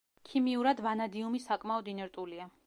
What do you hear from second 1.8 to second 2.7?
ინერტულია.